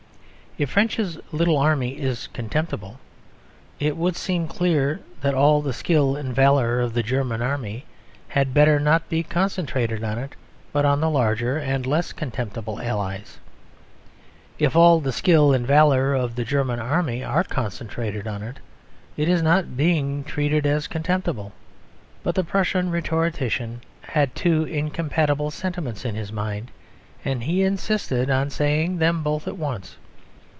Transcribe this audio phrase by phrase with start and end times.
[0.57, 2.99] If French's little Army is contemptible,
[3.79, 7.85] it would seem clear that all the skill and valour of the German Army
[8.27, 10.35] had better not be concentrated on it,
[10.73, 13.37] but on the larger and less contemptible allies.
[14.59, 18.57] If all the skill and valour of the German Army are concentrated on it,
[19.15, 21.53] it is not being treated as contemptible.
[22.23, 26.71] But the Prussian rhetorician had two incompatible sentiments in his mind;
[27.23, 29.95] and he insisted on saying them both at once.